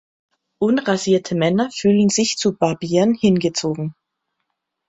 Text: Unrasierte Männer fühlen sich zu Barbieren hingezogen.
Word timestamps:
Unrasierte 0.57 1.35
Männer 1.35 1.69
fühlen 1.69 2.09
sich 2.09 2.35
zu 2.35 2.53
Barbieren 2.57 3.13
hingezogen. 3.13 3.93